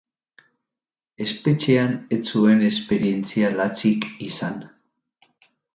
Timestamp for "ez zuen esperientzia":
2.17-3.55